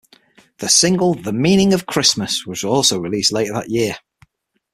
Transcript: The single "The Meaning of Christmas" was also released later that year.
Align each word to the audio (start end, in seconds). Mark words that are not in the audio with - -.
The 0.57 0.67
single 0.67 1.13
"The 1.13 1.31
Meaning 1.31 1.73
of 1.73 1.85
Christmas" 1.85 2.43
was 2.47 2.63
also 2.63 2.97
released 2.99 3.31
later 3.31 3.53
that 3.53 3.69
year. 3.69 3.97